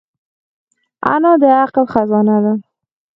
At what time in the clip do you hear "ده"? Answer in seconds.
2.43-2.53